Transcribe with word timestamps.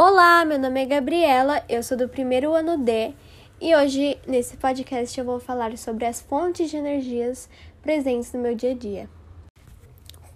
Olá, 0.00 0.44
meu 0.44 0.60
nome 0.60 0.80
é 0.80 0.86
Gabriela, 0.86 1.60
eu 1.68 1.82
sou 1.82 1.98
do 1.98 2.08
primeiro 2.08 2.54
ano 2.54 2.78
D 2.78 3.12
e 3.60 3.74
hoje 3.74 4.16
nesse 4.28 4.56
podcast 4.56 5.18
eu 5.18 5.26
vou 5.26 5.40
falar 5.40 5.76
sobre 5.76 6.06
as 6.06 6.20
fontes 6.20 6.70
de 6.70 6.76
energias 6.76 7.50
presentes 7.82 8.32
no 8.32 8.38
meu 8.38 8.54
dia 8.54 8.70
a 8.70 8.74
dia. 8.74 9.10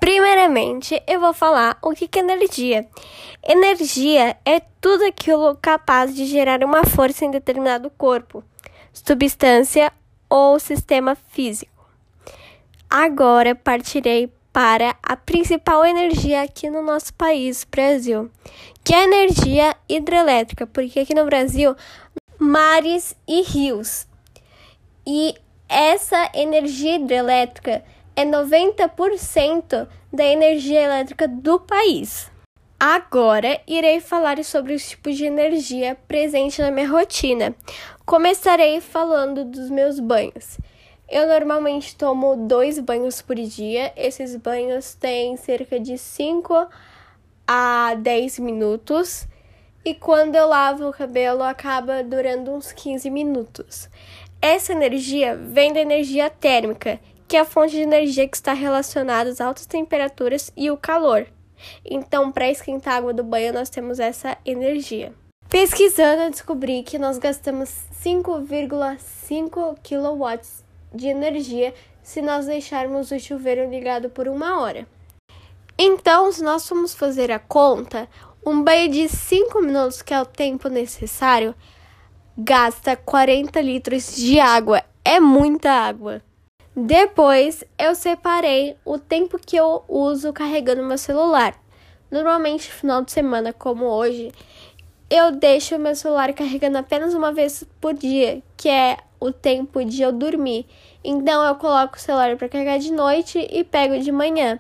Primeiramente, 0.01 1.01
eu 1.07 1.21
vou 1.21 1.33
falar 1.33 1.79
o 1.81 1.93
que 1.93 2.09
é 2.13 2.19
energia. 2.19 2.89
Energia 3.41 4.37
é 4.45 4.59
tudo 4.81 5.05
aquilo 5.05 5.57
capaz 5.63 6.13
de 6.13 6.27
gerar 6.27 6.65
uma 6.65 6.83
força 6.85 7.25
em 7.25 7.31
determinado 7.31 7.89
corpo, 7.91 8.43
substância 8.93 9.93
ou 10.29 10.59
sistema 10.59 11.15
físico. 11.15 11.87
Agora 12.91 13.55
partirei 13.55 14.29
para 14.53 14.97
a 15.03 15.17
principal 15.17 15.85
energia 15.85 16.43
aqui 16.43 16.69
no 16.69 16.83
nosso 16.83 17.15
país, 17.15 17.65
Brasil, 17.65 18.31
que 18.85 18.93
é 18.93 18.99
a 18.99 19.05
energia 19.05 19.77
hidrelétrica, 19.89 20.67
porque 20.67 21.01
aqui 21.01 21.15
no 21.15 21.25
Brasil, 21.25 21.75
mares 22.39 23.17
e 23.27 23.43
rios. 23.43 24.07
E 25.07 25.35
essa 25.69 26.31
energia 26.35 26.97
hidrelétrica 26.97 27.83
é 28.15 28.25
90% 28.27 29.89
da 30.13 30.25
energia 30.25 30.83
elétrica 30.83 31.27
do 31.27 31.59
país. 31.59 32.31
Agora 32.79 33.61
irei 33.67 34.01
falar 34.01 34.43
sobre 34.45 34.75
os 34.75 34.89
tipos 34.89 35.17
de 35.17 35.25
energia 35.25 35.97
presente 36.07 36.61
na 36.61 36.71
minha 36.71 36.91
rotina. 36.91 37.55
Começarei 38.05 38.81
falando 38.81 39.45
dos 39.45 39.71
meus 39.71 40.01
banhos. 40.01 40.59
Eu 41.13 41.27
normalmente 41.27 41.95
tomo 41.95 42.35
dois 42.35 42.79
banhos 42.79 43.21
por 43.21 43.37
dia. 43.37 43.93
Esses 43.95 44.35
banhos 44.35 44.95
têm 44.95 45.37
cerca 45.37 45.79
de 45.79 45.99
5 45.99 46.67
a 47.47 47.95
10 47.99 48.39
minutos. 48.39 49.29
E 49.85 49.93
quando 49.93 50.37
eu 50.37 50.49
lavo 50.49 50.89
o 50.89 50.93
cabelo, 50.93 51.43
acaba 51.43 52.03
durando 52.03 52.51
uns 52.51 52.73
15 52.73 53.11
minutos. 53.11 53.91
Essa 54.41 54.73
energia 54.73 55.37
vem 55.37 55.71
da 55.71 55.81
energia 55.81 56.31
térmica, 56.31 56.99
que 57.29 57.37
é 57.37 57.41
a 57.41 57.45
fonte 57.45 57.73
de 57.73 57.83
energia 57.83 58.27
que 58.27 58.37
está 58.37 58.55
relacionada 58.55 59.29
às 59.29 59.39
altas 59.39 59.67
temperaturas 59.67 60.51
e 60.57 60.71
o 60.71 60.79
calor. 60.79 61.27
Então, 61.85 62.33
para 62.33 62.51
esquentar 62.51 62.95
a 62.95 62.97
água 62.97 63.13
do 63.13 63.23
banho, 63.23 63.53
nós 63.53 63.69
temos 63.69 64.01
essa 64.01 64.39
energia. 64.47 65.13
Pesquisando, 65.51 66.23
eu 66.23 66.31
descobri 66.31 66.83
que 66.83 66.99
nós 66.99 67.19
gastamos 67.19 67.69
5,5 68.03 69.77
kW 69.83 70.63
de 70.95 71.09
energia 71.09 71.75
se 72.03 72.21
nós 72.21 72.47
deixarmos 72.47 73.11
o 73.11 73.19
chuveiro 73.19 73.71
ligado 73.71 74.11
por 74.11 74.29
uma 74.29 74.61
hora. 74.61 74.87
Então, 75.79 76.31
se 76.31 76.43
nós 76.43 76.69
formos 76.69 76.95
fazer 76.95 77.31
a 77.31 77.39
conta, 77.39 78.09
um 78.45 78.63
banho 78.63 78.91
de 78.91 79.09
5 79.09 79.61
minutos, 79.63 80.03
que 80.03 80.13
é 80.13 80.21
o 80.21 80.27
tempo 80.27 80.69
necessário, 80.69 81.55
gasta 82.37 82.97
40 82.97 83.61
litros 83.61 84.15
de 84.15 84.39
água. 84.39 84.83
É 85.05 85.19
muita 85.19 85.71
água. 85.71 86.23
Depois, 86.75 87.63
eu 87.79 87.95
separei 87.95 88.77
o 88.85 88.99
tempo 88.99 89.39
que 89.39 89.57
eu 89.57 89.85
uso 89.89 90.33
carregando 90.33 90.83
meu 90.83 90.99
celular. 90.99 91.55
Normalmente, 92.11 92.71
final 92.71 93.03
de 93.03 93.13
semana, 93.13 93.53
como 93.53 93.85
hoje, 93.85 94.33
eu 95.11 95.33
deixo 95.33 95.79
meu 95.79 95.95
celular 95.95 96.33
carregando 96.33 96.79
apenas 96.79 97.13
uma 97.13 97.33
vez 97.33 97.65
por 97.81 97.93
dia, 97.93 98.43
que 98.57 98.69
é 98.69 98.97
o 99.23 99.33
tempo 99.33 99.85
de 99.85 100.03
eu 100.03 100.13
dormir. 100.13 100.67
Então 101.05 101.45
eu 101.45 101.55
coloco 101.57 101.97
o 101.97 102.01
celular 102.01 102.37
para 102.37 102.49
carregar 102.49 102.79
de 102.79 102.93
noite 102.93 103.47
e 103.51 103.65
pego 103.65 103.99
de 103.99 104.11
manhã. 104.11 104.59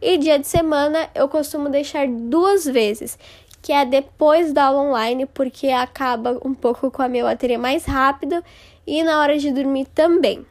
E 0.00 0.16
dia 0.16 0.38
de 0.38 0.46
semana 0.46 1.10
eu 1.14 1.28
costumo 1.28 1.68
deixar 1.68 2.06
duas 2.06 2.64
vezes, 2.64 3.18
que 3.60 3.72
é 3.72 3.84
depois 3.84 4.52
da 4.52 4.66
aula 4.66 4.82
online, 4.82 5.26
porque 5.26 5.68
acaba 5.68 6.38
um 6.44 6.54
pouco 6.54 6.90
com 6.90 7.02
a 7.02 7.08
minha 7.08 7.24
bateria 7.24 7.58
mais 7.58 7.84
rápido 7.84 8.42
e 8.86 9.02
na 9.02 9.20
hora 9.20 9.38
de 9.38 9.50
dormir 9.50 9.86
também. 9.86 10.46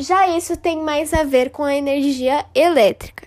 Já 0.00 0.28
isso 0.28 0.56
tem 0.56 0.78
mais 0.78 1.14
a 1.14 1.22
ver 1.22 1.50
com 1.50 1.62
a 1.62 1.74
energia 1.74 2.44
elétrica. 2.54 3.26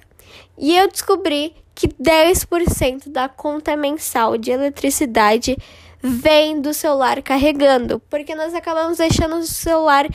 E 0.57 0.75
eu 0.75 0.87
descobri 0.87 1.55
que 1.73 1.87
10% 1.87 3.09
da 3.09 3.29
conta 3.29 3.77
mensal 3.77 4.37
de 4.37 4.51
eletricidade 4.51 5.57
vem 6.01 6.61
do 6.61 6.73
celular 6.73 7.21
carregando, 7.21 7.99
porque 8.09 8.35
nós 8.35 8.53
acabamos 8.53 8.97
deixando 8.97 9.37
o 9.37 9.43
celular 9.43 10.07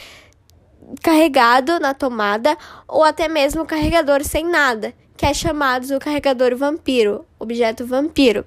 carregado 1.02 1.78
na 1.80 1.94
tomada 1.94 2.56
ou 2.86 3.02
até 3.02 3.28
mesmo 3.28 3.62
o 3.62 3.66
carregador 3.66 4.22
sem 4.24 4.44
nada, 4.44 4.92
que 5.16 5.26
é 5.26 5.32
chamado 5.32 5.94
o 5.94 5.98
carregador 5.98 6.56
vampiro, 6.56 7.24
objeto 7.38 7.86
vampiro. 7.86 8.44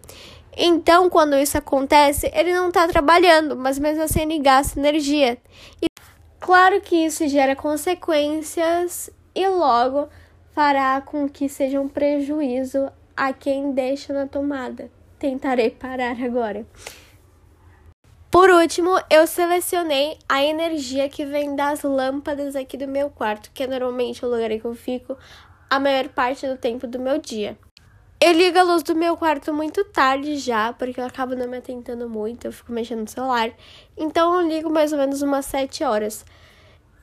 Então, 0.56 1.10
quando 1.10 1.36
isso 1.36 1.58
acontece, 1.58 2.32
ele 2.34 2.52
não 2.54 2.70
está 2.70 2.88
trabalhando, 2.88 3.56
mas 3.56 3.78
mesmo 3.78 4.04
assim 4.04 4.22
ele 4.22 4.40
gasta 4.40 4.80
energia. 4.80 5.38
E 5.82 5.86
claro 6.40 6.82
que 6.82 6.96
isso 6.96 7.28
gera 7.28 7.56
consequências 7.56 9.12
e 9.36 9.48
logo 9.48 10.10
fará 10.54 11.00
com 11.00 11.30
que 11.30 11.48
seja 11.48 11.80
um 11.80 11.88
prejuízo 11.88 12.90
a 13.16 13.32
quem 13.32 13.72
deixa 13.72 14.12
na 14.12 14.26
tomada. 14.26 14.90
Tentarei 15.20 15.70
parar 15.70 16.20
agora. 16.20 16.66
Por 18.30 18.50
último, 18.50 19.00
eu 19.10 19.26
selecionei 19.26 20.18
a 20.28 20.44
energia 20.44 21.08
que 21.08 21.26
vem 21.26 21.56
das 21.56 21.82
lâmpadas 21.84 22.56
aqui 22.56 22.78
do 22.78 22.88
meu 22.88 23.10
quarto, 23.10 23.50
que 23.54 23.64
é 23.64 23.68
normalmente 23.68 24.24
o 24.26 24.30
lugar 24.30 24.52
em 24.52 24.60
que 24.60 24.66
eu 24.66 24.76
fico 24.76 25.18
a 25.70 25.80
maior 25.80 26.10
parte 26.10 26.46
do 26.46 26.58
tempo 26.58 26.86
do 26.86 27.00
meu 27.00 27.20
dia. 27.20 27.58
Eu 28.20 28.34
ligo 28.34 28.58
a 28.60 28.64
luz 28.64 28.84
do 28.84 28.96
meu 28.96 29.16
quarto 29.16 29.54
muito 29.54 29.84
tarde 29.86 30.38
já, 30.38 30.74
porque 30.74 31.00
eu 31.00 31.06
acabo 31.06 31.36
não 31.36 31.48
me 31.48 31.58
atentando 31.58 32.10
muito, 32.10 32.46
eu 32.46 32.52
fico 32.52 32.72
mexendo 32.72 33.02
no 33.02 33.08
celular. 33.08 33.52
Então 33.96 34.42
eu 34.42 34.48
ligo 34.48 34.70
mais 34.70 34.92
ou 34.92 35.00
menos 35.00 35.22
umas 35.22 35.46
7 35.46 35.84
horas. 35.84 36.26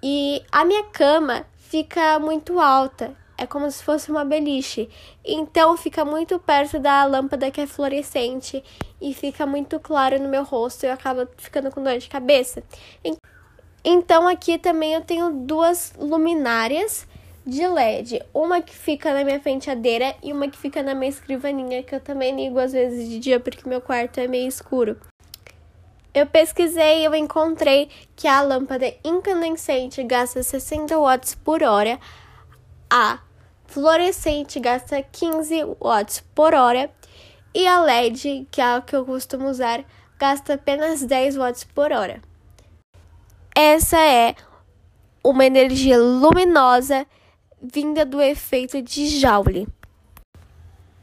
E 0.03 0.43
a 0.53 0.65
minha 0.65 0.85
cama 0.85 1.47
fica 1.57 2.19
muito 2.19 2.61
alta 2.61 3.17
é 3.37 3.47
como 3.47 3.71
se 3.71 3.83
fosse 3.83 4.11
uma 4.11 4.25
beliche. 4.25 4.89
Então 5.25 5.77
fica 5.77 6.05
muito 6.05 6.39
perto 6.39 6.79
da 6.79 7.05
lâmpada 7.05 7.51
que 7.51 7.61
é 7.61 7.67
fluorescente 7.67 8.63
e 9.01 9.13
fica 9.15 9.47
muito 9.47 9.79
claro 9.81 10.19
no 10.21 10.29
meu 10.29 10.45
rosto 10.45 10.85
e 10.85 10.87
eu 10.87 10.93
acabo 10.93 11.27
ficando 11.37 11.71
com 11.71 11.83
dor 11.83 11.99
de 11.99 12.09
cabeça. 12.09 12.63
Então 13.85 14.27
aqui 14.27 14.59
também 14.59 14.95
eu 14.95 15.03
tenho 15.03 15.31
duas 15.31 15.93
luminárias 15.99 17.07
de 17.47 17.67
LED, 17.67 18.23
uma 18.33 18.63
que 18.63 18.75
fica 18.75 19.13
na 19.13 19.23
minha 19.23 19.39
penteadeira 19.39 20.15
e 20.23 20.33
uma 20.33 20.49
que 20.49 20.57
fica 20.57 20.83
na 20.83 20.95
minha 20.95 21.11
escrivaninha, 21.11 21.83
que 21.83 21.95
eu 21.95 22.01
também 22.01 22.35
ligo 22.35 22.59
às 22.59 22.73
vezes 22.73 23.07
de 23.09 23.19
dia 23.19 23.39
porque 23.39 23.69
meu 23.69 23.83
quarto 23.83 24.19
é 24.19 24.27
meio 24.27 24.49
escuro. 24.49 24.97
Eu 26.15 26.27
pesquisei 26.27 27.01
e 27.01 27.05
eu 27.05 27.15
encontrei 27.15 27.91
que 28.15 28.29
a 28.29 28.41
lâmpada 28.41 28.95
incandescente 29.05 30.03
gasta 30.05 30.43
60 30.43 30.97
watts 30.97 31.35
por 31.35 31.63
hora, 31.63 31.99
a 32.97 33.19
fluorescente 33.67 34.61
gasta 34.61 35.03
15 35.03 35.65
watts 35.81 36.23
por 36.33 36.55
hora 36.55 36.89
e 37.53 37.67
a 37.67 37.81
LED, 37.81 38.47
que 38.53 38.61
é 38.61 38.65
a 38.65 38.81
que 38.81 38.95
eu 38.95 39.05
costumo 39.05 39.49
usar, 39.49 39.85
gasta 40.17 40.55
apenas 40.55 41.03
10 41.03 41.37
watts 41.37 41.65
por 41.65 41.91
hora. 41.91 42.23
Essa 43.53 43.99
é 43.99 44.37
uma 45.25 45.45
energia 45.45 45.99
luminosa 45.99 47.05
vinda 47.61 48.07
do 48.07 48.23
efeito 48.23 48.81
de 48.81 49.09
Joule. 49.09 49.67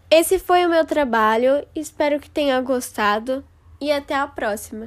Esse 0.09 0.39
foi 0.39 0.65
o 0.65 0.69
meu 0.69 0.85
trabalho, 0.85 1.67
espero 1.75 2.21
que 2.21 2.29
tenha 2.29 2.61
gostado 2.61 3.43
e 3.81 3.91
até 3.91 4.15
a 4.15 4.27
próxima. 4.27 4.85